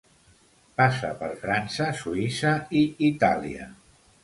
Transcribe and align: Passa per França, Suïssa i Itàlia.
Passa 0.81 1.11
per 1.19 1.29
França, 1.43 1.91
Suïssa 2.01 2.55
i 2.83 2.83
Itàlia. 3.13 3.71